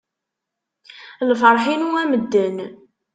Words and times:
Lferḥ-inu 1.29 1.89
a 2.01 2.03
medden. 2.11 2.57